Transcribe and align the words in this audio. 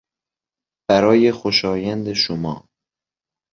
برای 0.89 1.31
خوشایند 1.31 2.13
شما 2.13 2.67